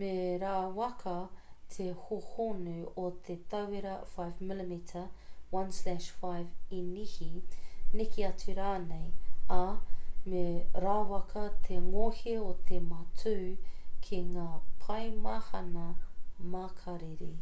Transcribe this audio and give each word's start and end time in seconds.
me 0.00 0.10
rawaka 0.40 1.12
te 1.76 1.84
hōhonu 2.00 2.74
o 3.02 3.12
te 3.28 3.36
tauira 3.54 3.92
5 4.16 4.42
mm 4.48 4.74
1/5 5.60 6.74
inihi 6.80 7.30
neke 8.00 8.26
atu 8.32 8.56
rānei 8.58 9.56
ā 9.56 9.62
me 10.34 10.44
rawaka 10.86 11.46
te 11.68 11.80
ngohe 11.88 12.36
o 12.50 12.54
te 12.72 12.84
matū 12.92 13.36
ki 14.08 14.20
ngā 14.36 14.46
paemahana 14.84 15.88
makariri 16.56 17.34